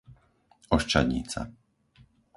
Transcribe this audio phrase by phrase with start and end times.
[0.77, 1.45] Oščadnica